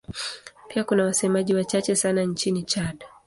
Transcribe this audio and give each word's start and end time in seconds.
Pia 0.69 0.83
kuna 0.83 1.03
wasemaji 1.05 1.53
wachache 1.55 1.95
sana 1.95 2.23
nchini 2.23 2.63
Chad. 2.63 3.03